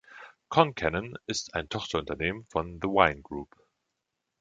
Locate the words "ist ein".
1.27-1.69